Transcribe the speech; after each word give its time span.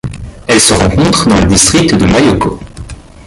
Elle 0.47 0.59
se 0.59 0.73
rencontre 0.73 1.27
dans 1.29 1.37
le 1.39 1.45
district 1.45 1.93
de 1.93 2.07
Mayoko. 2.07 2.59